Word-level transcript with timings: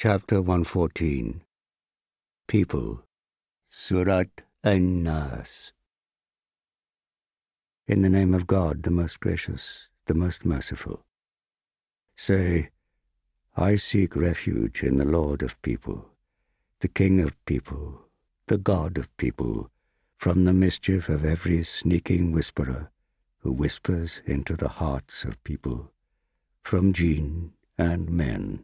Chapter 0.00 0.40
114 0.40 1.42
People 2.46 3.02
Surat 3.66 4.42
An-Nas 4.62 5.72
In 7.88 8.02
the 8.02 8.08
name 8.08 8.32
of 8.32 8.46
God, 8.46 8.84
the 8.84 8.92
most 8.92 9.18
gracious, 9.18 9.88
the 10.06 10.14
most 10.14 10.44
merciful. 10.44 11.02
Say, 12.14 12.70
I 13.56 13.74
seek 13.74 14.14
refuge 14.14 14.84
in 14.84 14.98
the 14.98 15.04
Lord 15.04 15.42
of 15.42 15.60
people, 15.62 16.10
the 16.78 16.86
King 16.86 17.18
of 17.18 17.44
people, 17.44 18.02
the 18.46 18.56
God 18.56 18.98
of 18.98 19.16
people, 19.16 19.68
from 20.16 20.44
the 20.44 20.52
mischief 20.52 21.08
of 21.08 21.24
every 21.24 21.64
sneaking 21.64 22.30
whisperer 22.30 22.92
who 23.38 23.50
whispers 23.50 24.22
into 24.26 24.54
the 24.54 24.68
hearts 24.78 25.24
of 25.24 25.42
people, 25.42 25.90
from 26.62 26.92
jinn 26.92 27.50
and 27.76 28.08
men. 28.08 28.62